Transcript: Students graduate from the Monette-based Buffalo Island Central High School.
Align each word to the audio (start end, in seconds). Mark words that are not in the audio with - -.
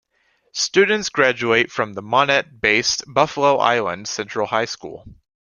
Students 0.55 1.09
graduate 1.09 1.71
from 1.71 1.93
the 1.93 2.01
Monette-based 2.01 3.03
Buffalo 3.07 3.57
Island 3.57 4.07
Central 4.07 4.47
High 4.47 4.65
School. 4.65 5.05